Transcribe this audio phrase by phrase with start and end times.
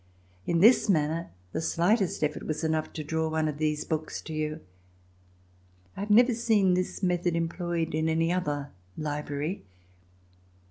[0.47, 4.33] In this manner, the slightest effort was enough to draw one of these books to
[4.33, 4.61] you.
[5.95, 9.63] I have never seen this method em ployed in any other library.